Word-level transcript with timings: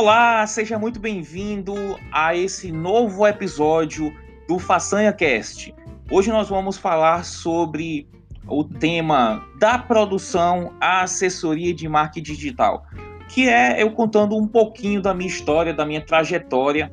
Olá, 0.00 0.46
seja 0.46 0.78
muito 0.78 0.98
bem-vindo 0.98 1.74
a 2.10 2.34
esse 2.34 2.72
novo 2.72 3.26
episódio 3.26 4.10
do 4.48 4.58
Façanha 4.58 5.12
Cast. 5.12 5.74
Hoje 6.10 6.30
nós 6.30 6.48
vamos 6.48 6.78
falar 6.78 7.22
sobre 7.22 8.08
o 8.48 8.64
tema 8.64 9.46
da 9.58 9.78
produção 9.78 10.72
à 10.80 11.02
assessoria 11.02 11.74
de 11.74 11.86
marketing 11.86 12.32
digital, 12.32 12.86
que 13.28 13.46
é 13.46 13.82
eu 13.82 13.90
contando 13.90 14.34
um 14.38 14.46
pouquinho 14.48 15.02
da 15.02 15.12
minha 15.12 15.28
história, 15.28 15.74
da 15.74 15.84
minha 15.84 16.00
trajetória, 16.00 16.90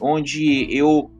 onde 0.00 0.66
eu 0.74 1.10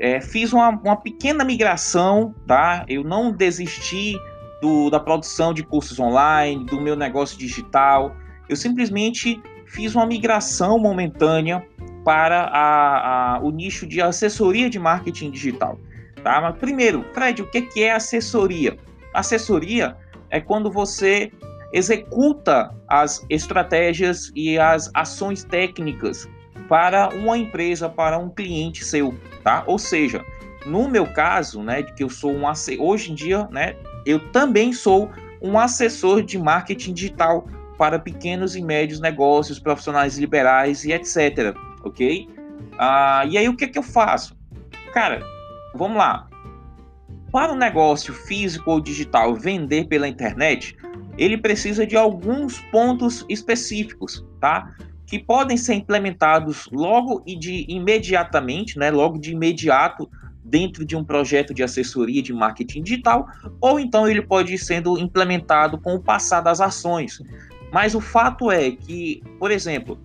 é, 0.00 0.20
fiz 0.20 0.52
uma, 0.52 0.70
uma, 0.70 0.96
pequena 0.96 1.44
migração, 1.44 2.34
tá? 2.48 2.84
Eu 2.88 3.04
não 3.04 3.30
desisti 3.30 4.16
do, 4.60 4.90
da 4.90 4.98
produção 4.98 5.54
de 5.54 5.62
cursos 5.62 6.00
online, 6.00 6.64
do 6.64 6.80
meu 6.80 6.96
negócio 6.96 7.38
digital. 7.38 8.12
Eu 8.48 8.56
simplesmente 8.56 9.40
fiz 9.70 9.94
uma 9.94 10.06
migração 10.06 10.78
momentânea 10.78 11.64
para 12.04 12.42
a, 12.42 13.36
a, 13.36 13.40
o 13.40 13.50
nicho 13.50 13.86
de 13.86 14.00
assessoria 14.02 14.68
de 14.68 14.78
marketing 14.78 15.30
digital. 15.30 15.78
Tá? 16.22 16.40
Mas 16.40 16.56
primeiro, 16.58 17.04
Fred, 17.14 17.42
o 17.42 17.46
que 17.46 17.82
é 17.82 17.92
assessoria? 17.92 18.76
Assessoria 19.14 19.96
é 20.28 20.40
quando 20.40 20.70
você 20.70 21.30
executa 21.72 22.74
as 22.88 23.24
estratégias 23.30 24.32
e 24.34 24.58
as 24.58 24.90
ações 24.92 25.44
técnicas 25.44 26.28
para 26.68 27.08
uma 27.10 27.38
empresa, 27.38 27.88
para 27.88 28.18
um 28.18 28.28
cliente 28.28 28.84
seu, 28.84 29.14
tá? 29.42 29.64
Ou 29.66 29.78
seja, 29.78 30.24
no 30.66 30.88
meu 30.88 31.06
caso, 31.06 31.62
né, 31.62 31.82
de 31.82 31.92
que 31.94 32.04
eu 32.04 32.08
sou 32.08 32.32
um 32.32 32.42
hoje 32.78 33.12
em 33.12 33.14
dia, 33.14 33.48
né, 33.50 33.76
eu 34.04 34.30
também 34.30 34.72
sou 34.72 35.10
um 35.40 35.58
assessor 35.58 36.22
de 36.22 36.38
marketing 36.38 36.92
digital 36.92 37.46
para 37.80 37.98
pequenos 37.98 38.54
e 38.54 38.62
médios 38.62 39.00
negócios, 39.00 39.58
profissionais 39.58 40.18
liberais 40.18 40.84
e 40.84 40.92
etc. 40.92 41.56
Ok? 41.82 42.28
Ah, 42.78 43.24
e 43.26 43.38
aí 43.38 43.48
o 43.48 43.56
que, 43.56 43.66
que 43.66 43.78
eu 43.78 43.82
faço? 43.82 44.36
Cara, 44.92 45.22
vamos 45.74 45.96
lá. 45.96 46.28
Para 47.32 47.54
um 47.54 47.56
negócio 47.56 48.12
físico 48.12 48.70
ou 48.70 48.82
digital 48.82 49.34
vender 49.34 49.86
pela 49.88 50.06
internet, 50.06 50.76
ele 51.16 51.38
precisa 51.38 51.86
de 51.86 51.96
alguns 51.96 52.60
pontos 52.70 53.24
específicos, 53.30 54.26
tá? 54.38 54.74
Que 55.06 55.18
podem 55.18 55.56
ser 55.56 55.72
implementados 55.72 56.68
logo 56.70 57.22
e 57.26 57.34
de 57.34 57.64
imediatamente, 57.66 58.78
né? 58.78 58.90
Logo 58.90 59.18
de 59.18 59.32
imediato 59.32 60.06
dentro 60.44 60.84
de 60.84 60.94
um 60.94 61.02
projeto 61.02 61.54
de 61.54 61.62
assessoria 61.62 62.22
de 62.22 62.34
marketing 62.34 62.82
digital, 62.82 63.26
ou 63.58 63.80
então 63.80 64.06
ele 64.06 64.20
pode 64.20 64.52
ir 64.52 64.58
sendo 64.58 64.98
implementado 64.98 65.78
com 65.78 65.94
o 65.94 66.02
passar 66.02 66.42
das 66.42 66.60
ações. 66.60 67.22
Mas 67.72 67.94
o 67.94 68.00
fato 68.00 68.50
é 68.50 68.70
que, 68.70 69.22
por 69.38 69.50
exemplo, 69.50 69.98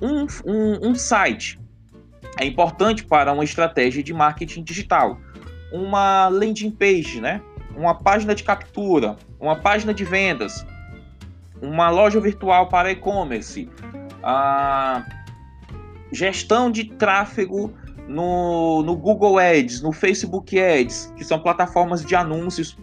um, 0.00 0.26
um, 0.44 0.90
um 0.90 0.94
site 0.94 1.58
é 2.38 2.44
importante 2.44 3.04
para 3.04 3.32
uma 3.32 3.44
estratégia 3.44 4.02
de 4.02 4.12
marketing 4.12 4.62
digital. 4.62 5.18
Uma 5.72 6.28
landing 6.28 6.70
page, 6.70 7.20
né? 7.20 7.42
uma 7.78 7.94
página 7.94 8.34
de 8.34 8.42
captura, 8.42 9.16
uma 9.38 9.56
página 9.56 9.94
de 9.94 10.04
vendas, 10.04 10.66
uma 11.62 11.88
loja 11.88 12.20
virtual 12.20 12.68
para 12.68 12.90
e-commerce, 12.90 13.70
a 14.22 15.04
gestão 16.12 16.70
de 16.70 16.84
tráfego 16.84 17.72
no, 18.08 18.82
no 18.82 18.96
Google 18.96 19.38
Ads, 19.38 19.80
no 19.80 19.92
Facebook 19.92 20.58
Ads, 20.58 21.12
que 21.16 21.24
são 21.24 21.38
plataformas 21.38 22.04
de 22.04 22.16
anúncios, 22.16 22.76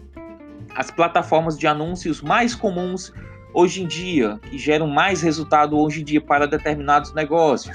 as 0.74 0.90
plataformas 0.90 1.58
de 1.58 1.66
anúncios 1.66 2.22
mais 2.22 2.54
comuns 2.54 3.12
hoje 3.56 3.82
em 3.82 3.86
dia, 3.86 4.38
que 4.50 4.58
geram 4.58 4.86
mais 4.86 5.22
resultado 5.22 5.78
hoje 5.78 6.02
em 6.02 6.04
dia 6.04 6.20
para 6.20 6.46
determinados 6.46 7.14
negócios. 7.14 7.74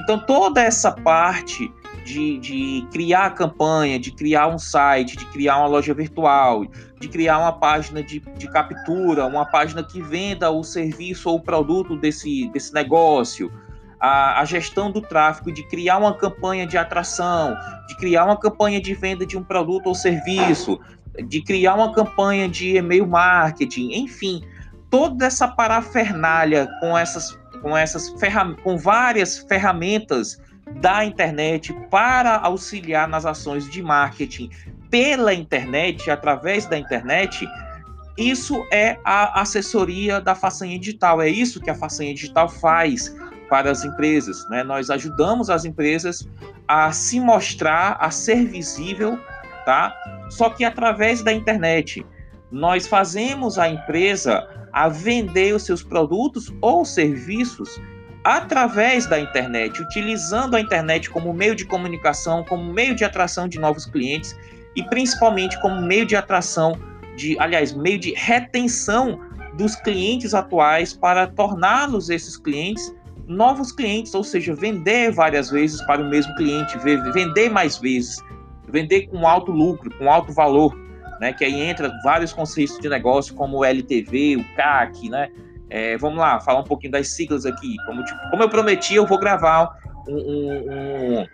Então, 0.00 0.18
toda 0.18 0.62
essa 0.62 0.90
parte 0.90 1.70
de, 2.02 2.38
de 2.38 2.88
criar 2.90 3.26
a 3.26 3.30
campanha, 3.30 3.98
de 3.98 4.10
criar 4.10 4.48
um 4.48 4.58
site, 4.58 5.18
de 5.18 5.26
criar 5.26 5.58
uma 5.58 5.66
loja 5.66 5.92
virtual, 5.92 6.64
de 6.98 7.08
criar 7.08 7.40
uma 7.40 7.52
página 7.52 8.02
de, 8.02 8.20
de 8.20 8.50
captura, 8.50 9.26
uma 9.26 9.44
página 9.44 9.84
que 9.84 10.00
venda 10.00 10.50
o 10.50 10.64
serviço 10.64 11.28
ou 11.28 11.36
o 11.36 11.42
produto 11.42 11.94
desse, 11.94 12.48
desse 12.48 12.72
negócio, 12.72 13.52
a, 14.00 14.40
a, 14.40 14.44
gestão 14.46 14.90
do 14.90 15.02
tráfego, 15.02 15.52
de 15.52 15.62
criar 15.68 15.98
uma 15.98 16.14
campanha 16.14 16.66
de 16.66 16.78
atração, 16.78 17.54
de 17.86 17.94
criar 17.98 18.24
uma 18.24 18.36
campanha 18.38 18.80
de 18.80 18.94
venda 18.94 19.26
de 19.26 19.36
um 19.36 19.44
produto 19.44 19.88
ou 19.88 19.94
serviço, 19.94 20.80
de 21.26 21.42
criar 21.42 21.74
uma 21.74 21.92
campanha 21.92 22.48
de 22.48 22.76
e-mail 22.76 23.06
marketing, 23.06 23.90
enfim, 23.92 24.42
toda 24.90 25.26
essa 25.26 25.48
parafernália 25.48 26.68
com 26.80 26.96
essas 26.96 27.38
com 27.60 27.76
essas 27.76 28.14
com 28.62 28.78
várias 28.78 29.38
ferramentas 29.38 30.40
da 30.80 31.04
internet 31.04 31.72
para 31.90 32.36
auxiliar 32.36 33.08
nas 33.08 33.26
ações 33.26 33.68
de 33.68 33.82
marketing 33.82 34.50
pela 34.90 35.34
internet, 35.34 36.10
através 36.10 36.66
da 36.66 36.78
internet, 36.78 37.46
isso 38.16 38.66
é 38.72 38.98
a 39.04 39.40
assessoria 39.40 40.20
da 40.20 40.34
façanha 40.34 40.78
digital. 40.78 41.20
É 41.22 41.28
isso 41.28 41.60
que 41.60 41.70
a 41.70 41.74
façanha 41.74 42.14
digital 42.14 42.48
faz 42.48 43.14
para 43.48 43.70
as 43.70 43.84
empresas. 43.84 44.48
Né? 44.50 44.64
Nós 44.64 44.90
ajudamos 44.90 45.50
as 45.50 45.64
empresas 45.64 46.28
a 46.66 46.90
se 46.92 47.20
mostrar, 47.20 47.96
a 48.00 48.10
ser 48.10 48.46
visível, 48.46 49.18
tá? 49.64 49.94
Só 50.30 50.50
que 50.50 50.64
através 50.64 51.22
da 51.22 51.32
internet. 51.32 52.04
Nós 52.50 52.86
fazemos 52.86 53.58
a 53.58 53.68
empresa 53.68 54.48
a 54.72 54.88
vender 54.88 55.54
os 55.54 55.62
seus 55.64 55.82
produtos 55.82 56.52
ou 56.60 56.84
serviços 56.84 57.80
através 58.24 59.06
da 59.06 59.18
internet, 59.18 59.80
utilizando 59.80 60.56
a 60.56 60.60
internet 60.60 61.08
como 61.08 61.32
meio 61.32 61.54
de 61.54 61.64
comunicação, 61.64 62.44
como 62.44 62.72
meio 62.72 62.94
de 62.94 63.04
atração 63.04 63.48
de 63.48 63.58
novos 63.58 63.86
clientes 63.86 64.36
e 64.76 64.82
principalmente 64.84 65.60
como 65.60 65.80
meio 65.80 66.04
de 66.04 66.16
atração 66.16 66.78
de, 67.16 67.38
aliás, 67.38 67.72
meio 67.72 67.98
de 67.98 68.12
retenção 68.14 69.20
dos 69.54 69.74
clientes 69.76 70.34
atuais 70.34 70.92
para 70.92 71.26
torná-los 71.26 72.10
esses 72.10 72.36
clientes 72.36 72.94
novos 73.28 73.70
clientes, 73.70 74.14
ou 74.14 74.24
seja, 74.24 74.54
vender 74.54 75.12
várias 75.12 75.50
vezes 75.50 75.82
para 75.82 76.00
o 76.00 76.08
mesmo 76.08 76.34
cliente, 76.36 76.78
vender 76.78 77.50
mais 77.50 77.76
vezes, 77.76 78.16
vender 78.68 79.06
com 79.08 79.26
alto 79.26 79.52
lucro, 79.52 79.90
com 79.98 80.10
alto 80.10 80.32
valor, 80.32 80.74
né? 81.20 81.32
Que 81.32 81.44
aí 81.44 81.60
entra 81.60 81.92
vários 82.02 82.32
conceitos 82.32 82.78
de 82.78 82.88
negócio 82.88 83.34
como 83.34 83.58
o 83.58 83.64
LTV, 83.64 84.36
o 84.36 84.56
CAC, 84.56 85.08
né? 85.08 85.30
É, 85.70 85.98
vamos 85.98 86.18
lá, 86.18 86.40
falar 86.40 86.60
um 86.60 86.64
pouquinho 86.64 86.92
das 86.92 87.08
siglas 87.08 87.44
aqui. 87.44 87.76
Como, 87.86 88.02
tipo, 88.04 88.18
como 88.30 88.42
eu 88.42 88.48
prometi, 88.48 88.94
eu 88.94 89.06
vou 89.06 89.18
gravar 89.18 89.76
um, 90.06 90.14
um, 90.14 90.72
um, 90.72 91.26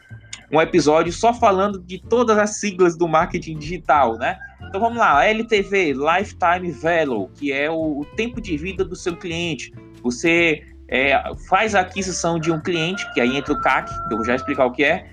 um, 0.53 0.61
episódio 0.61 1.13
só 1.13 1.33
falando 1.33 1.81
de 1.81 1.99
todas 1.99 2.37
as 2.37 2.57
siglas 2.59 2.97
do 2.97 3.07
marketing 3.07 3.59
digital, 3.59 4.17
né? 4.19 4.37
Então 4.67 4.81
vamos 4.81 4.99
lá, 4.99 5.25
LTV, 5.25 5.93
Lifetime 5.93 6.73
Value, 6.73 7.29
que 7.35 7.53
é 7.53 7.71
o, 7.71 8.01
o 8.01 8.05
tempo 8.17 8.41
de 8.41 8.57
vida 8.57 8.85
do 8.85 8.97
seu 8.97 9.17
cliente. 9.17 9.73
Você 10.03 10.65
é, 10.89 11.21
faz 11.49 11.75
a 11.75 11.81
aquisição 11.81 12.39
de 12.39 12.51
um 12.51 12.61
cliente, 12.61 13.11
que 13.15 13.21
aí 13.21 13.37
entra 13.37 13.53
o 13.53 13.61
CAC, 13.61 13.89
que 14.09 14.15
eu 14.15 14.17
vou 14.17 14.27
já 14.27 14.35
explicar 14.35 14.67
o 14.67 14.73
que 14.73 14.85
é. 14.85 15.07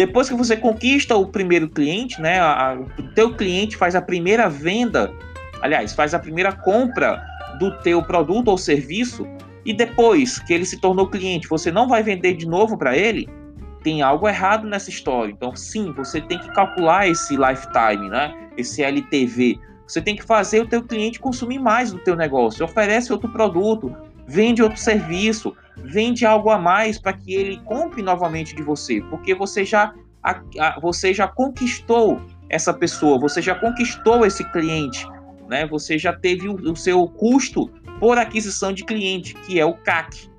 Depois 0.00 0.30
que 0.30 0.34
você 0.34 0.56
conquista 0.56 1.14
o 1.14 1.26
primeiro 1.26 1.68
cliente, 1.68 2.22
né, 2.22 2.40
a, 2.40 2.74
o 2.98 3.02
teu 3.12 3.36
cliente 3.36 3.76
faz 3.76 3.94
a 3.94 4.00
primeira 4.00 4.48
venda, 4.48 5.12
aliás, 5.60 5.92
faz 5.92 6.14
a 6.14 6.18
primeira 6.18 6.52
compra 6.52 7.22
do 7.58 7.70
teu 7.82 8.02
produto 8.02 8.48
ou 8.48 8.56
serviço 8.56 9.26
e 9.62 9.74
depois 9.74 10.38
que 10.38 10.54
ele 10.54 10.64
se 10.64 10.80
tornou 10.80 11.06
cliente, 11.06 11.46
você 11.46 11.70
não 11.70 11.86
vai 11.86 12.02
vender 12.02 12.32
de 12.32 12.48
novo 12.48 12.78
para 12.78 12.96
ele, 12.96 13.28
tem 13.82 14.00
algo 14.00 14.26
errado 14.26 14.66
nessa 14.66 14.88
história. 14.88 15.32
Então, 15.32 15.54
sim, 15.54 15.92
você 15.92 16.18
tem 16.18 16.38
que 16.38 16.50
calcular 16.54 17.06
esse 17.06 17.36
lifetime, 17.36 18.08
né? 18.08 18.32
Esse 18.56 18.82
LTV. 18.82 19.58
Você 19.86 20.00
tem 20.00 20.16
que 20.16 20.22
fazer 20.24 20.62
o 20.62 20.66
teu 20.66 20.82
cliente 20.82 21.20
consumir 21.20 21.58
mais 21.58 21.92
do 21.92 21.98
teu 21.98 22.16
negócio. 22.16 22.64
Oferece 22.64 23.12
outro 23.12 23.28
produto, 23.28 23.94
vende 24.26 24.62
outro 24.62 24.78
serviço, 24.78 25.56
vende 25.76 26.26
algo 26.26 26.50
a 26.50 26.58
mais 26.58 26.98
para 26.98 27.12
que 27.12 27.34
ele 27.34 27.58
compre 27.64 28.02
novamente 28.02 28.54
de 28.54 28.62
você, 28.62 29.00
porque 29.10 29.34
você 29.34 29.64
já 29.64 29.92
a, 30.22 30.40
a, 30.58 30.80
você 30.80 31.14
já 31.14 31.26
conquistou 31.26 32.20
essa 32.48 32.74
pessoa, 32.74 33.18
você 33.18 33.40
já 33.40 33.54
conquistou 33.54 34.26
esse 34.26 34.44
cliente 34.52 35.06
né? 35.50 35.66
Você 35.66 35.98
já 35.98 36.12
teve 36.12 36.48
o, 36.48 36.54
o 36.54 36.76
seu 36.76 37.06
custo 37.08 37.68
por 37.98 38.16
aquisição 38.16 38.72
de 38.72 38.84
cliente, 38.84 39.34
que 39.34 39.58
é 39.58 39.66
o 39.66 39.74
CAC. 39.74 40.30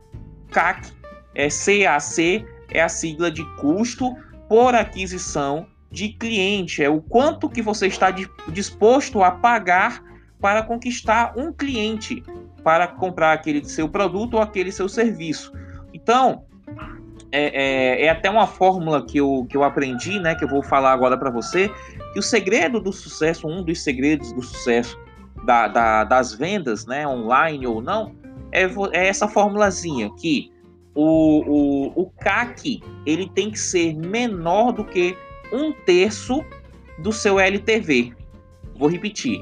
CAC 0.49 0.89
é 1.35 1.49
CAC, 1.49 2.45
é 2.69 2.81
a 2.81 2.89
sigla 2.89 3.29
de 3.29 3.43
custo 3.57 4.15
por 4.47 4.73
aquisição 4.73 5.67
de 5.91 6.09
cliente, 6.13 6.81
é 6.81 6.89
o 6.89 7.01
quanto 7.01 7.49
que 7.49 7.61
você 7.61 7.87
está 7.87 8.09
disposto 8.47 9.21
a 9.21 9.31
pagar 9.31 10.01
para 10.39 10.63
conquistar 10.63 11.33
um 11.37 11.51
cliente, 11.51 12.23
para 12.63 12.87
comprar 12.87 13.33
aquele 13.33 13.63
seu 13.65 13.89
produto 13.89 14.35
ou 14.35 14.41
aquele 14.41 14.71
seu 14.71 14.87
serviço. 14.87 15.51
Então, 15.93 16.45
é, 17.31 18.01
é, 18.01 18.05
é, 18.05 18.09
até 18.09 18.29
uma 18.29 18.45
fórmula 18.45 19.05
que 19.05 19.17
eu, 19.17 19.45
que 19.49 19.55
eu 19.55 19.63
aprendi, 19.63 20.19
né, 20.19 20.35
que 20.35 20.43
eu 20.43 20.49
vou 20.49 20.61
falar 20.61 20.91
agora 20.91 21.17
para 21.17 21.29
você, 21.29 21.71
que 22.13 22.19
o 22.19 22.21
segredo 22.21 22.79
do 22.79 22.91
sucesso, 22.91 23.47
um 23.47 23.63
dos 23.63 23.81
segredos 23.81 24.33
do 24.33 24.41
sucesso 24.41 24.99
da, 25.45 25.67
da, 25.67 26.03
das 26.03 26.33
vendas, 26.33 26.85
né, 26.85 27.07
online 27.07 27.65
ou 27.65 27.81
não, 27.81 28.13
é, 28.51 28.63
é 28.91 29.07
essa 29.07 29.27
formulazinha 29.27 30.11
que 30.19 30.51
o, 30.93 31.93
o, 31.95 32.01
o 32.01 32.09
CAC 32.19 32.81
ele 33.05 33.29
tem 33.29 33.49
que 33.49 33.59
ser 33.59 33.95
menor 33.95 34.73
do 34.73 34.83
que 34.83 35.17
um 35.53 35.71
terço 35.71 36.43
do 36.99 37.13
seu 37.13 37.39
LTV. 37.39 38.13
Vou 38.75 38.89
repetir. 38.89 39.41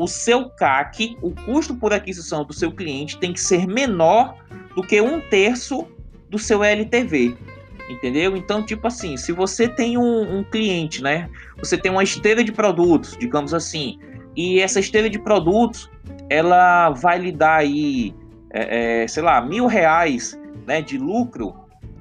O 0.00 0.06
seu 0.08 0.48
CAC, 0.48 1.18
o 1.20 1.30
custo 1.30 1.74
por 1.74 1.92
aquisição 1.92 2.42
do 2.42 2.54
seu 2.54 2.72
cliente, 2.72 3.18
tem 3.18 3.34
que 3.34 3.40
ser 3.40 3.66
menor 3.66 4.34
do 4.74 4.82
que 4.82 4.98
um 4.98 5.20
terço 5.20 5.86
do 6.30 6.38
seu 6.38 6.64
LTV. 6.64 7.36
Entendeu? 7.86 8.34
Então, 8.34 8.64
tipo 8.64 8.86
assim, 8.86 9.18
se 9.18 9.30
você 9.30 9.68
tem 9.68 9.98
um, 9.98 10.38
um 10.38 10.42
cliente, 10.42 11.02
né? 11.02 11.28
Você 11.58 11.76
tem 11.76 11.92
uma 11.92 12.02
esteira 12.02 12.42
de 12.42 12.50
produtos, 12.50 13.14
digamos 13.14 13.52
assim, 13.52 13.98
e 14.34 14.58
essa 14.60 14.80
esteira 14.80 15.10
de 15.10 15.18
produtos, 15.18 15.90
ela 16.30 16.88
vai 16.88 17.18
lhe 17.18 17.30
dar 17.30 17.56
aí, 17.56 18.14
é, 18.54 19.02
é, 19.02 19.06
sei 19.06 19.22
lá, 19.22 19.42
mil 19.42 19.66
reais 19.66 20.40
né, 20.66 20.80
de 20.80 20.96
lucro, 20.96 21.54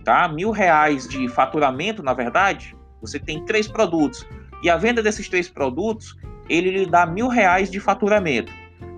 tá? 0.06 0.25
Mil 0.30 0.52
reais 0.52 1.06
de 1.06 1.28
faturamento, 1.28 2.02
na 2.02 2.13
verdade, 2.13 2.74
você 3.02 3.19
tem 3.19 3.44
três 3.44 3.68
produtos. 3.68 4.25
E 4.63 4.69
a 4.69 4.78
venda 4.78 5.04
desses 5.04 5.28
três 5.28 5.50
produtos, 5.50 6.16
ele 6.50 6.72
lhe 6.72 6.86
dá 6.86 7.06
mil 7.06 7.28
reais 7.28 7.69
de 7.69 7.80
faturamento. 7.80 8.51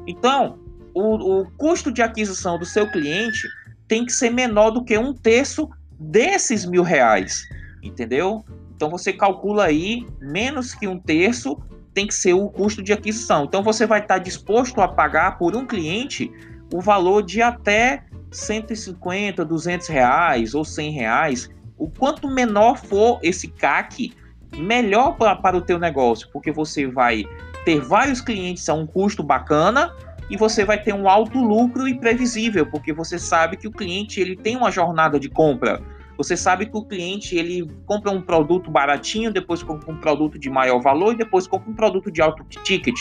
Então, 0.08 0.60
o, 0.94 1.42
o 1.42 1.52
custo 1.52 1.92
de 1.92 2.02
aquisição 2.02 2.58
do 2.58 2.66
seu 2.66 2.90
cliente 2.90 3.48
tem 3.88 4.06
que 4.06 4.12
ser 4.12 4.30
menor 4.30 4.72
do 4.72 4.84
que 4.84 4.98
um 4.98 5.14
terço 5.14 5.70
desses 6.00 6.66
mil 6.66 6.84
reais, 6.84 7.48
entendeu? 7.84 8.44
Então 8.76 8.90
você 8.90 9.14
calcula 9.14 9.66
aí 9.66 10.08
menos 10.20 10.74
que 10.74 10.88
um 10.88 10.98
terço 10.98 11.58
tem 11.94 12.08
que 12.08 12.14
ser 12.14 12.34
o 12.34 12.50
custo 12.50 12.82
de 12.82 12.94
aquisição. 12.94 13.44
Então 13.44 13.62
você 13.62 13.86
vai 13.86 14.00
estar 14.00 14.18
disposto 14.18 14.82
a 14.82 14.88
pagar 14.88 15.38
por 15.38 15.56
um 15.56 15.66
cliente 15.66 16.32
o 16.74 16.82
valor 16.82 17.22
de 17.22 17.42
até 17.42 18.04
150, 18.32 19.44
200 19.44 19.88
reais 19.88 20.56
ou 20.56 20.64
100 20.64 20.92
reais. 20.92 21.50
O 21.78 21.90
quanto 21.90 22.30
menor 22.30 22.78
for 22.78 23.20
esse 23.22 23.48
CAC, 23.50 24.14
melhor 24.58 25.18
pra, 25.18 25.36
para 25.36 25.58
o 25.58 25.62
teu 25.62 25.80
negócio, 25.80 26.28
porque 26.32 26.52
você 26.52 26.88
vai 26.88 27.26
ter 27.64 27.80
vários 27.80 28.22
clientes 28.22 28.68
a 28.70 28.74
um 28.74 28.86
custo 28.86 29.24
bacana 29.24 29.94
e 30.30 30.38
você 30.38 30.64
vai 30.64 30.82
ter 30.82 30.94
um 30.94 31.10
alto 31.10 31.40
lucro 31.40 31.88
e 31.88 31.98
previsível, 31.98 32.66
porque 32.66 32.94
você 32.94 33.20
sabe 33.20 33.58
que 33.58 33.68
o 33.68 33.72
cliente 33.72 34.20
ele 34.20 34.36
tem 34.36 34.56
uma 34.56 34.72
jornada 34.72 35.20
de 35.20 35.30
compra. 35.30 35.82
Você 36.18 36.38
sabe 36.38 36.66
que 36.66 36.78
o 36.78 36.84
cliente 36.84 37.36
ele 37.36 37.70
compra 37.86 38.12
um 38.12 38.22
produto 38.22 38.70
baratinho, 38.70 39.32
depois 39.32 39.64
compra 39.64 39.92
um 39.92 39.98
produto 39.98 40.38
de 40.38 40.50
maior 40.50 40.80
valor 40.80 41.14
e 41.14 41.18
depois 41.18 41.48
compra 41.48 41.70
um 41.70 41.74
produto 41.74 42.12
de 42.12 42.22
alto 42.22 42.44
ticket, 42.44 42.96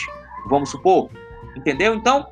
vamos 0.47 0.71
supor. 0.71 1.09
Entendeu? 1.55 1.93
Então, 1.93 2.27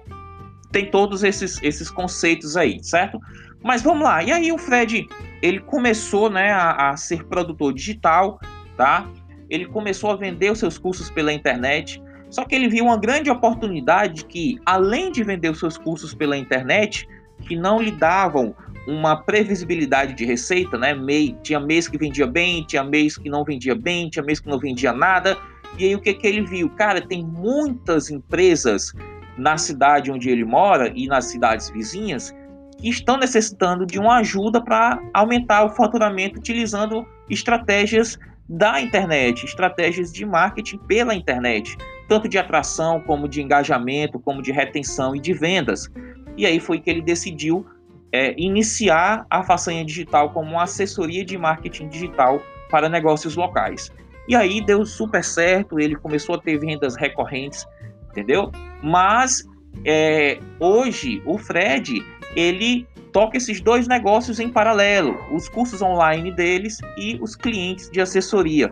tem 0.71 0.89
todos 0.89 1.23
esses, 1.23 1.61
esses 1.61 1.89
conceitos 1.89 2.57
aí, 2.57 2.83
certo? 2.83 3.19
Mas 3.63 3.81
vamos 3.81 4.03
lá. 4.03 4.23
E 4.23 4.31
aí 4.31 4.51
o 4.51 4.57
Fred, 4.57 5.07
ele 5.41 5.59
começou, 5.59 6.29
né, 6.29 6.51
a, 6.51 6.89
a 6.89 6.97
ser 6.97 7.23
produtor 7.25 7.73
digital, 7.73 8.39
tá? 8.79 9.05
Ele 9.49 9.65
começou 9.65 10.09
a 10.09 10.15
vender 10.15 10.49
os 10.49 10.59
seus 10.59 10.77
cursos 10.77 11.11
pela 11.11 11.33
internet. 11.33 12.01
Só 12.29 12.45
que 12.45 12.55
ele 12.55 12.69
viu 12.69 12.85
uma 12.85 12.97
grande 12.97 13.29
oportunidade 13.29 14.23
que, 14.23 14.57
além 14.65 15.11
de 15.11 15.21
vender 15.21 15.49
os 15.49 15.59
seus 15.59 15.77
cursos 15.77 16.13
pela 16.13 16.37
internet, 16.37 17.05
que 17.45 17.57
não 17.57 17.81
lhe 17.81 17.91
davam 17.91 18.55
uma 18.87 19.17
previsibilidade 19.17 20.13
de 20.13 20.23
receita, 20.23 20.77
né? 20.77 20.93
Mei, 20.93 21.35
tinha 21.43 21.59
mês 21.59 21.89
que 21.89 21.97
vendia 21.97 22.25
bem, 22.25 22.63
tinha 22.63 22.81
mês 22.81 23.17
que 23.17 23.29
não 23.29 23.43
vendia 23.43 23.75
bem, 23.75 24.09
tinha 24.09 24.23
mês 24.23 24.39
que 24.39 24.47
não 24.47 24.57
vendia 24.57 24.93
nada. 24.93 25.35
E 25.77 25.83
aí 25.83 25.93
o 25.93 25.99
que, 25.99 26.13
que 26.13 26.25
ele 26.25 26.45
viu? 26.45 26.69
Cara, 26.69 27.01
tem 27.01 27.21
muitas 27.21 28.09
empresas 28.09 28.93
na 29.37 29.57
cidade 29.57 30.09
onde 30.09 30.29
ele 30.29 30.45
mora 30.45 30.89
e 30.95 31.05
nas 31.07 31.25
cidades 31.25 31.69
vizinhas 31.69 32.33
que 32.77 32.87
estão 32.87 33.17
necessitando 33.17 33.85
de 33.85 33.99
uma 33.99 34.19
ajuda 34.19 34.63
para 34.63 35.01
aumentar 35.13 35.65
o 35.65 35.69
faturamento 35.69 36.39
utilizando 36.39 37.05
estratégias 37.29 38.17
da 38.49 38.81
internet, 38.81 39.45
estratégias 39.45 40.11
de 40.11 40.25
marketing 40.25 40.79
pela 40.79 41.13
internet, 41.13 41.77
tanto 42.07 42.27
de 42.27 42.39
atração 42.39 42.99
como 42.99 43.29
de 43.29 43.41
engajamento, 43.43 44.19
como 44.19 44.41
de 44.41 44.51
retenção 44.51 45.15
e 45.15 45.19
de 45.19 45.33
vendas. 45.33 45.87
E 46.35 46.47
aí 46.47 46.59
foi 46.59 46.79
que 46.79 46.89
ele 46.89 47.01
decidiu 47.01 47.63
é, 48.11 48.33
iniciar 48.35 49.27
a 49.29 49.43
façanha 49.43 49.85
digital 49.85 50.31
como 50.31 50.51
uma 50.51 50.63
assessoria 50.63 51.23
de 51.23 51.37
marketing 51.37 51.89
digital 51.89 52.41
para 52.71 52.89
negócios 52.89 53.35
locais. 53.35 53.91
E 54.27 54.35
aí 54.35 54.65
deu 54.65 54.83
super 54.83 55.23
certo, 55.23 55.79
ele 55.79 55.95
começou 55.95 56.35
a 56.35 56.39
ter 56.39 56.57
vendas 56.57 56.95
recorrentes, 56.95 57.65
entendeu? 58.09 58.51
Mas 58.81 59.47
é, 59.85 60.39
hoje 60.59 61.21
o 61.25 61.37
Fred 61.37 62.03
ele 62.35 62.87
toca 63.11 63.37
esses 63.37 63.59
dois 63.59 63.87
negócios 63.87 64.39
em 64.39 64.49
paralelo, 64.49 65.17
os 65.31 65.49
cursos 65.49 65.81
online 65.81 66.31
deles 66.31 66.77
e 66.97 67.17
os 67.21 67.35
clientes 67.35 67.89
de 67.89 67.99
assessoria. 67.99 68.71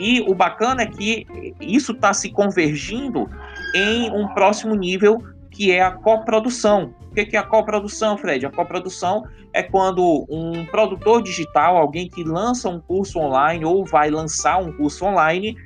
E 0.00 0.20
o 0.20 0.34
bacana 0.34 0.82
é 0.82 0.86
que 0.86 1.26
isso 1.60 1.92
está 1.92 2.12
se 2.12 2.30
convergindo 2.30 3.28
em 3.74 4.10
um 4.10 4.28
próximo 4.28 4.74
nível 4.74 5.18
que 5.50 5.72
é 5.72 5.82
a 5.82 5.90
coprodução. 5.90 6.94
O 7.10 7.14
que 7.14 7.36
é 7.36 7.38
a 7.38 7.42
coprodução, 7.42 8.16
Fred? 8.16 8.46
A 8.46 8.50
coprodução 8.50 9.24
é 9.52 9.62
quando 9.62 10.24
um 10.28 10.64
produtor 10.66 11.22
digital, 11.22 11.76
alguém 11.76 12.08
que 12.08 12.22
lança 12.22 12.68
um 12.68 12.80
curso 12.80 13.18
online 13.18 13.64
ou 13.64 13.84
vai 13.84 14.10
lançar 14.10 14.58
um 14.58 14.70
curso 14.72 15.04
online, 15.04 15.56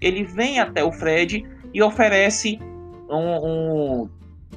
ele 0.00 0.22
vem 0.22 0.60
até 0.60 0.84
o 0.84 0.92
Fred 0.92 1.44
e 1.74 1.82
oferece 1.82 2.60
um, 3.08 4.02
um 4.02 4.10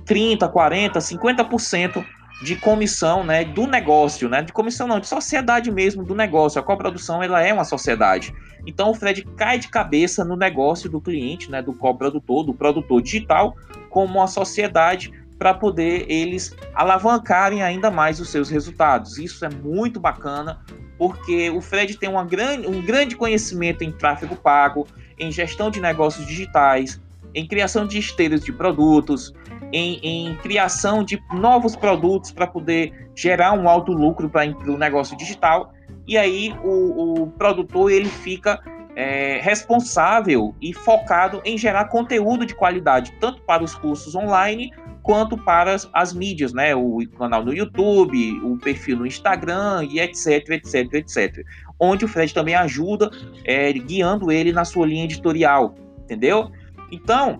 30, 0.05 0.47
40, 0.47 0.99
50% 0.99 2.05
de 2.43 2.57
comissão, 2.57 3.23
né, 3.23 3.45
do 3.45 3.65
negócio, 3.65 4.27
né, 4.27 4.41
de 4.41 4.51
comissão 4.51 4.85
não, 4.85 4.99
de 4.99 5.07
sociedade 5.07 5.71
mesmo 5.71 6.03
do 6.03 6.13
negócio. 6.13 6.59
A 6.59 6.63
coprodução 6.63 7.23
ela 7.23 7.41
é 7.41 7.53
uma 7.53 7.63
sociedade. 7.63 8.33
Então 8.67 8.91
o 8.91 8.93
Fred 8.93 9.23
cai 9.37 9.57
de 9.57 9.69
cabeça 9.69 10.25
no 10.25 10.35
negócio 10.35 10.89
do 10.89 10.99
cliente, 10.99 11.49
né, 11.49 11.61
do 11.61 11.73
coprodutor, 11.73 12.43
do 12.43 12.53
produtor 12.53 13.01
digital, 13.01 13.55
como 13.89 14.19
uma 14.19 14.27
sociedade 14.27 15.11
para 15.39 15.53
poder 15.53 16.05
eles 16.11 16.55
alavancarem 16.75 17.63
ainda 17.63 17.89
mais 17.89 18.19
os 18.19 18.29
seus 18.29 18.49
resultados. 18.49 19.17
Isso 19.17 19.45
é 19.45 19.49
muito 19.49 19.99
bacana, 19.99 20.59
porque 20.97 21.49
o 21.49 21.61
Fred 21.61 21.97
tem 21.97 22.09
uma 22.09 22.25
grande, 22.25 22.67
um 22.67 22.81
grande 22.81 23.15
conhecimento 23.15 23.83
em 23.83 23.91
tráfego 23.91 24.35
pago, 24.35 24.85
em 25.17 25.31
gestão 25.31 25.71
de 25.71 25.79
negócios 25.79 26.25
digitais, 26.25 27.01
em 27.33 27.47
criação 27.47 27.85
de 27.85 27.97
esteiras 27.97 28.41
de 28.41 28.51
produtos, 28.51 29.33
em, 29.71 29.99
em 30.03 30.35
criação 30.37 31.03
de 31.03 31.21
novos 31.33 31.75
produtos 31.75 32.31
para 32.31 32.47
poder 32.47 33.09
gerar 33.15 33.53
um 33.53 33.67
alto 33.67 33.91
lucro 33.91 34.29
para 34.29 34.47
o 34.67 34.77
negócio 34.77 35.17
digital. 35.17 35.73
E 36.07 36.17
aí 36.17 36.53
o, 36.63 37.23
o 37.23 37.27
produtor 37.31 37.91
ele 37.91 38.09
fica 38.09 38.59
é, 38.95 39.39
responsável 39.41 40.55
e 40.61 40.73
focado 40.73 41.41
em 41.43 41.57
gerar 41.57 41.85
conteúdo 41.85 42.45
de 42.45 42.53
qualidade, 42.53 43.11
tanto 43.19 43.41
para 43.41 43.63
os 43.63 43.73
cursos 43.73 44.15
online 44.15 44.71
quanto 45.01 45.37
para 45.37 45.73
as, 45.73 45.89
as, 45.93 46.13
mídias, 46.13 46.53
né? 46.53 46.73
O 46.73 46.99
canal 47.17 47.43
no 47.43 47.53
YouTube, 47.53 48.39
o 48.41 48.57
perfil 48.57 48.97
no 48.97 49.05
Instagram 49.05 49.85
e 49.89 49.99
etc, 49.99 50.49
etc, 50.49 50.93
etc. 50.93 51.45
Onde 51.79 52.05
o 52.05 52.07
Fred 52.07 52.33
também 52.33 52.55
ajuda, 52.55 53.11
é, 53.43 53.73
guiando 53.73 54.31
ele 54.31 54.53
na 54.53 54.63
sua 54.63 54.85
linha 54.85 55.03
editorial, 55.03 55.75
entendeu? 56.03 56.49
Então, 56.93 57.39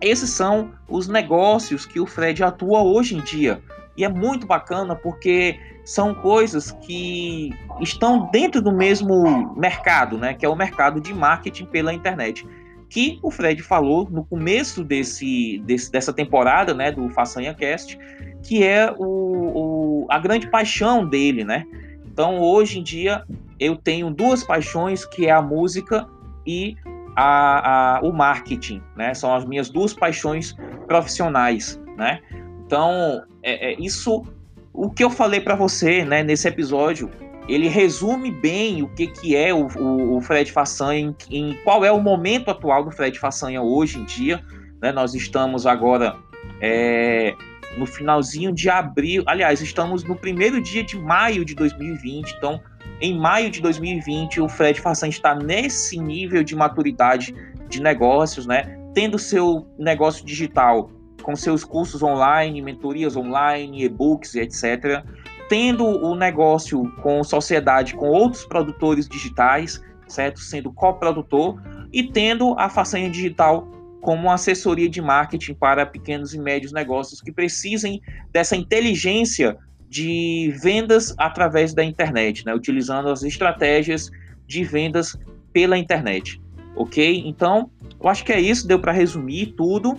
esses 0.00 0.30
são 0.30 0.72
os 0.88 1.06
negócios 1.06 1.86
que 1.86 2.00
o 2.00 2.06
Fred 2.06 2.42
atua 2.42 2.82
hoje 2.82 3.16
em 3.16 3.20
dia. 3.20 3.62
E 3.96 4.04
é 4.04 4.08
muito 4.08 4.44
bacana 4.44 4.96
porque 4.96 5.56
são 5.84 6.12
coisas 6.12 6.72
que 6.72 7.50
estão 7.80 8.28
dentro 8.32 8.60
do 8.60 8.72
mesmo 8.72 9.54
mercado, 9.56 10.18
né? 10.18 10.34
Que 10.34 10.44
é 10.44 10.48
o 10.48 10.56
mercado 10.56 11.00
de 11.00 11.14
marketing 11.14 11.66
pela 11.66 11.94
internet. 11.94 12.44
Que 12.88 13.20
o 13.22 13.30
Fred 13.30 13.62
falou 13.62 14.08
no 14.10 14.24
começo 14.24 14.82
desse, 14.82 15.62
desse 15.64 15.92
dessa 15.92 16.12
temporada, 16.12 16.74
né? 16.74 16.90
Do 16.90 17.08
Façanha 17.10 17.54
Cast, 17.54 17.96
que 18.42 18.64
é 18.64 18.92
o, 18.98 19.04
o, 19.04 20.06
a 20.10 20.18
grande 20.18 20.48
paixão 20.48 21.06
dele, 21.06 21.44
né? 21.44 21.64
Então, 22.04 22.40
hoje 22.40 22.80
em 22.80 22.82
dia, 22.82 23.22
eu 23.60 23.76
tenho 23.76 24.10
duas 24.10 24.42
paixões, 24.42 25.04
que 25.04 25.26
é 25.26 25.30
a 25.30 25.40
música 25.40 26.08
e 26.44 26.76
a, 27.16 27.98
a, 27.98 28.00
o 28.00 28.12
marketing, 28.12 28.82
né? 28.96 29.14
São 29.14 29.34
as 29.34 29.44
minhas 29.44 29.68
duas 29.68 29.92
paixões 29.92 30.54
profissionais, 30.86 31.80
né? 31.96 32.20
Então, 32.64 33.22
é, 33.42 33.72
é 33.72 33.80
isso, 33.80 34.24
o 34.72 34.90
que 34.90 35.04
eu 35.04 35.10
falei 35.10 35.40
para 35.40 35.54
você, 35.54 36.04
né, 36.04 36.22
nesse 36.22 36.48
episódio, 36.48 37.10
ele 37.48 37.68
resume 37.68 38.30
bem 38.30 38.82
o 38.82 38.88
que, 38.88 39.08
que 39.08 39.36
é 39.36 39.52
o, 39.52 39.66
o, 39.66 40.16
o 40.16 40.20
Fred 40.20 40.50
Façanha, 40.50 41.14
em, 41.30 41.38
em, 41.50 41.54
qual 41.64 41.84
é 41.84 41.92
o 41.92 42.00
momento 42.00 42.50
atual 42.50 42.84
do 42.84 42.90
Fred 42.90 43.18
Façanha 43.18 43.60
hoje 43.60 43.98
em 43.98 44.04
dia, 44.04 44.42
né? 44.80 44.92
Nós 44.92 45.14
estamos 45.14 45.66
agora 45.66 46.16
é, 46.60 47.34
no 47.76 47.86
finalzinho 47.86 48.52
de 48.52 48.70
abril, 48.70 49.22
aliás, 49.26 49.60
estamos 49.60 50.04
no 50.04 50.16
primeiro 50.16 50.60
dia 50.60 50.84
de 50.84 50.98
maio 50.98 51.44
de 51.44 51.54
2020, 51.54 52.34
então 52.36 52.60
em 53.02 53.18
maio 53.18 53.50
de 53.50 53.60
2020, 53.60 54.40
o 54.40 54.48
Fred 54.48 54.80
Fassan 54.80 55.08
está 55.08 55.34
nesse 55.34 55.98
nível 55.98 56.44
de 56.44 56.54
maturidade 56.54 57.34
de 57.68 57.82
negócios, 57.82 58.46
né? 58.46 58.78
Tendo 58.94 59.18
seu 59.18 59.66
negócio 59.76 60.24
digital 60.24 60.88
com 61.20 61.34
seus 61.34 61.64
cursos 61.64 62.00
online, 62.00 62.62
mentorias 62.62 63.16
online, 63.16 63.84
e-books, 63.84 64.36
etc. 64.36 65.04
tendo 65.48 65.84
o 65.84 66.14
negócio 66.14 66.88
com 67.02 67.24
sociedade 67.24 67.94
com 67.94 68.08
outros 68.08 68.44
produtores 68.44 69.08
digitais, 69.08 69.82
certo? 70.06 70.38
Sendo 70.38 70.72
coprodutor 70.72 71.60
e 71.92 72.04
tendo 72.04 72.54
a 72.56 72.68
façanha 72.68 73.10
digital 73.10 73.66
como 74.00 74.30
assessoria 74.30 74.88
de 74.88 75.02
marketing 75.02 75.54
para 75.54 75.84
pequenos 75.84 76.34
e 76.34 76.38
médios 76.38 76.72
negócios 76.72 77.20
que 77.20 77.32
precisem 77.32 78.00
dessa 78.32 78.54
inteligência 78.54 79.58
de 79.92 80.50
vendas 80.62 81.14
através 81.18 81.74
da 81.74 81.84
internet, 81.84 82.46
né? 82.46 82.54
utilizando 82.54 83.10
as 83.10 83.22
estratégias 83.22 84.10
de 84.46 84.64
vendas 84.64 85.14
pela 85.52 85.76
internet. 85.76 86.40
Ok? 86.74 87.22
Então, 87.26 87.70
eu 88.02 88.08
acho 88.08 88.24
que 88.24 88.32
é 88.32 88.40
isso, 88.40 88.66
deu 88.66 88.78
para 88.78 88.90
resumir 88.90 89.48
tudo. 89.54 89.94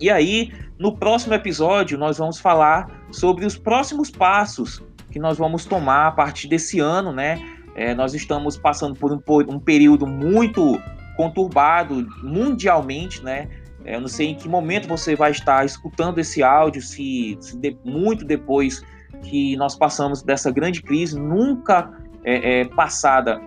E 0.00 0.08
aí, 0.08 0.52
no 0.78 0.96
próximo 0.96 1.34
episódio, 1.34 1.98
nós 1.98 2.18
vamos 2.18 2.38
falar 2.38 3.08
sobre 3.10 3.44
os 3.44 3.58
próximos 3.58 4.08
passos 4.08 4.80
que 5.10 5.18
nós 5.18 5.36
vamos 5.36 5.64
tomar 5.64 6.06
a 6.06 6.12
partir 6.12 6.46
desse 6.46 6.78
ano, 6.78 7.12
né? 7.12 7.42
É, 7.74 7.96
nós 7.96 8.14
estamos 8.14 8.56
passando 8.56 8.94
por 8.94 9.12
um, 9.12 9.18
por 9.18 9.50
um 9.50 9.58
período 9.58 10.06
muito 10.06 10.80
conturbado 11.16 12.06
mundialmente, 12.22 13.24
né? 13.24 13.48
É, 13.84 13.96
eu 13.96 14.00
não 14.00 14.06
sei 14.06 14.28
em 14.28 14.36
que 14.36 14.48
momento 14.48 14.86
você 14.86 15.16
vai 15.16 15.32
estar 15.32 15.64
escutando 15.64 16.18
esse 16.18 16.40
áudio, 16.40 16.80
se, 16.80 17.36
se 17.40 17.56
de, 17.56 17.76
muito 17.84 18.24
depois 18.24 18.80
que 19.22 19.56
nós 19.56 19.76
passamos 19.76 20.22
dessa 20.22 20.50
grande 20.50 20.82
crise, 20.82 21.18
nunca 21.18 21.90
é, 22.24 22.60
é, 22.60 22.64
passada 22.64 23.40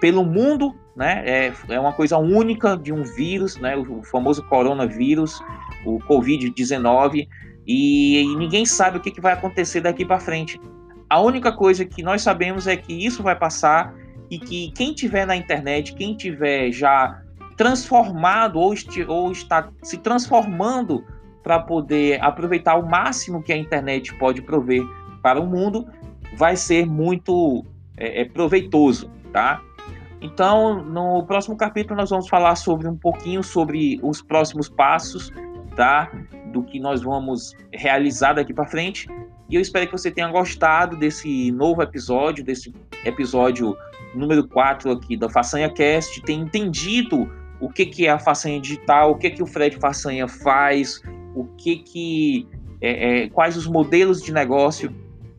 pelo 0.00 0.24
mundo, 0.24 0.74
né? 0.94 1.22
É, 1.26 1.52
é 1.68 1.80
uma 1.80 1.92
coisa 1.92 2.18
única 2.18 2.76
de 2.76 2.92
um 2.92 3.02
vírus, 3.02 3.56
né? 3.56 3.76
O, 3.76 4.02
famoso 4.02 4.42
coronavírus, 4.44 5.40
o 5.84 5.98
Covid-19, 6.00 7.28
e, 7.66 8.20
e, 8.20 8.36
ninguém 8.36 8.64
sabe 8.64 8.98
o 8.98 9.00
que, 9.00 9.10
que 9.10 9.20
vai 9.20 9.32
acontecer 9.32 9.80
daqui 9.80 10.04
para 10.04 10.18
frente. 10.18 10.60
A 11.08 11.20
única 11.20 11.52
coisa 11.52 11.84
que 11.84 12.02
nós 12.02 12.22
sabemos 12.22 12.66
é 12.66 12.76
que 12.76 12.92
isso 12.92 13.22
vai 13.22 13.36
passar 13.36 13.94
e 14.30 14.38
que 14.38 14.70
quem 14.72 14.92
tiver 14.92 15.26
na 15.26 15.36
internet, 15.36 15.94
quem 15.94 16.14
tiver 16.14 16.70
já 16.70 17.22
transformado 17.56 18.58
ou, 18.58 18.74
ou 19.08 19.32
está 19.32 19.68
se 19.82 19.98
transformando 19.98 21.04
para 21.42 21.58
poder 21.60 22.22
aproveitar 22.22 22.76
o 22.76 22.88
máximo 22.88 23.42
que 23.42 23.52
a 23.52 23.56
internet 23.56 24.14
pode 24.18 24.42
prover 24.42 24.82
para 25.22 25.40
o 25.40 25.46
mundo, 25.46 25.86
vai 26.36 26.56
ser 26.56 26.86
muito 26.86 27.64
é, 27.96 28.22
é, 28.22 28.24
proveitoso, 28.24 29.10
tá? 29.32 29.62
Então, 30.20 30.82
no 30.82 31.24
próximo 31.24 31.56
capítulo 31.56 31.96
nós 31.96 32.10
vamos 32.10 32.28
falar 32.28 32.56
sobre 32.56 32.88
um 32.88 32.96
pouquinho 32.96 33.42
sobre 33.42 34.00
os 34.02 34.20
próximos 34.20 34.68
passos, 34.68 35.32
tá? 35.76 36.10
Do 36.52 36.62
que 36.62 36.80
nós 36.80 37.02
vamos 37.02 37.54
realizar 37.72 38.34
daqui 38.34 38.52
para 38.52 38.66
frente. 38.66 39.08
E 39.48 39.54
eu 39.54 39.60
espero 39.60 39.86
que 39.86 39.92
você 39.92 40.10
tenha 40.10 40.28
gostado 40.28 40.96
desse 40.96 41.50
novo 41.52 41.82
episódio, 41.82 42.44
desse 42.44 42.74
episódio 43.04 43.76
número 44.14 44.46
4 44.48 44.90
aqui 44.90 45.16
da 45.16 45.28
Façanha 45.28 45.70
Cast, 45.70 46.20
tenha 46.22 46.42
entendido 46.42 47.30
o 47.60 47.68
que, 47.68 47.86
que 47.86 48.06
é 48.06 48.10
a 48.10 48.18
façanha 48.18 48.60
digital, 48.60 49.12
o 49.12 49.16
que, 49.16 49.30
que 49.30 49.42
o 49.42 49.46
Fred 49.46 49.76
Façanha 49.76 50.28
faz, 50.28 51.02
o 51.34 51.44
que 51.56 51.76
que 51.76 52.48
é, 52.80 53.24
é, 53.24 53.28
quais 53.28 53.56
os 53.56 53.66
modelos 53.66 54.22
de 54.22 54.32
negócio 54.32 54.94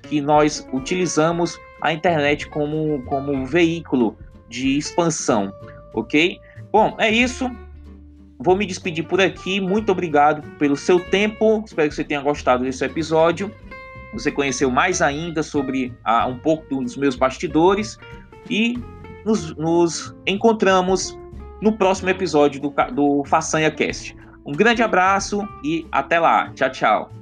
que 0.10 0.20
nós 0.20 0.68
utilizamos 0.74 1.60
a 1.82 1.94
internet 1.94 2.48
como, 2.48 3.02
como 3.04 3.46
veículo 3.46 4.18
de 4.50 4.78
expansão, 4.78 5.54
ok? 5.94 6.40
Bom, 6.72 6.96
é 6.98 7.10
isso. 7.10 7.50
Vou 8.40 8.56
me 8.56 8.66
despedir 8.66 9.06
por 9.06 9.22
aqui. 9.22 9.62
Muito 9.62 9.92
obrigado 9.92 10.42
pelo 10.58 10.76
seu 10.76 11.00
tempo. 11.00 11.64
Espero 11.66 11.90
que 11.90 11.96
você 11.96 12.04
tenha 12.04 12.22
gostado 12.22 12.64
desse 12.64 12.84
episódio. 12.84 13.54
Você 14.14 14.32
conheceu 14.32 14.72
mais 14.72 15.02
ainda 15.02 15.44
sobre 15.44 15.94
um 16.28 16.38
pouco 16.40 16.84
dos 16.84 16.98
meus 16.98 17.16
bastidores. 17.16 18.00
E 18.50 18.78
nos, 19.26 19.56
nos 19.56 20.16
encontramos 20.26 21.18
no 21.62 21.74
próximo 21.74 22.10
episódio 22.10 22.62
do, 22.62 22.74
do 22.94 23.24
Façanha 23.26 23.70
Cast. 23.70 24.16
Um 24.46 24.54
grande 24.54 24.82
abraço 24.82 25.48
e 25.64 25.86
até 25.92 26.20
lá. 26.20 26.50
Tchau, 26.54 26.72
tchau. 26.72 27.19